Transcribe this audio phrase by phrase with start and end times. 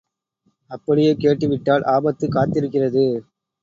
[0.71, 3.05] அப்படியே கேட்டு விட்டால் ஆபத்து காத்திருக்கிறது.